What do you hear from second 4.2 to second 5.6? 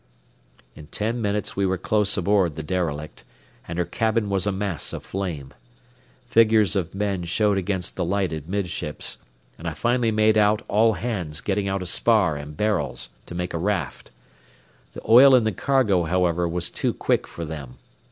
was a mass of flame.